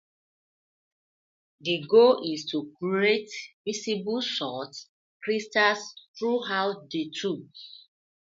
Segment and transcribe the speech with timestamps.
[1.59, 3.29] The goal is to create
[3.67, 4.75] visible salt
[5.23, 7.41] crystals throughout the tub.